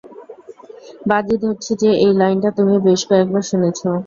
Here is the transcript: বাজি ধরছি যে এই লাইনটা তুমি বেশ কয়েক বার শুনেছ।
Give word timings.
বাজি 1.09 1.35
ধরছি 1.43 1.71
যে 1.81 1.89
এই 2.03 2.13
লাইনটা 2.15 2.49
তুমি 2.57 2.75
বেশ 2.87 3.01
কয়েক 3.09 3.27
বার 3.33 3.43
শুনেছ। 3.49 3.79